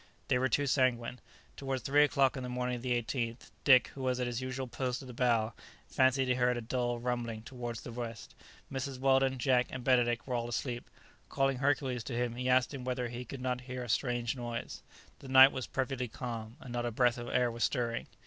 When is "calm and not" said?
16.07-16.87